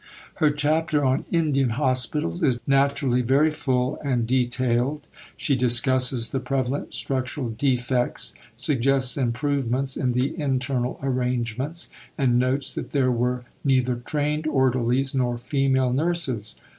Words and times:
Her 0.37 0.49
chapter 0.49 1.05
on 1.05 1.25
"Indian 1.29 1.69
Hospitals" 1.77 2.41
is 2.41 2.59
naturally 2.65 3.21
very 3.21 3.51
full 3.51 3.99
and 4.03 4.25
detailed. 4.25 5.05
She 5.37 5.55
discusses 5.55 6.31
the 6.31 6.39
prevalent 6.39 6.95
structural 6.95 7.49
defects; 7.51 8.33
suggests 8.55 9.15
improvements 9.15 9.95
in 9.95 10.13
the 10.13 10.33
internal 10.39 10.97
arrangements; 11.03 11.91
and 12.17 12.39
notes 12.39 12.73
that 12.73 12.89
there 12.89 13.11
were 13.11 13.43
"neither 13.63 13.93
trained 13.95 14.47
orderlies 14.47 15.13
nor 15.13 15.37
female 15.37 15.93
nurses." 15.93 16.55